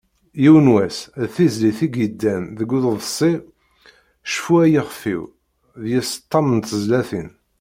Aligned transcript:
"Yiwen 0.43 0.67
wass", 0.73 0.97
d 1.21 1.23
tizlit 1.35 1.79
i 1.85 1.87
d-yeddan 1.93 2.41
deg 2.57 2.69
uḍebsi 2.77 3.31
"Cfu 4.31 4.53
ay 4.63 4.73
ixef-iw", 4.81 5.23
deg-s 5.81 6.11
ṭam 6.31 6.47
n 6.55 6.59
tezlatin. 6.59 7.29